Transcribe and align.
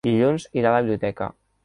Dilluns 0.05 0.47
irà 0.61 0.71
a 0.71 0.77
la 0.79 0.87
biblioteca. 0.87 1.29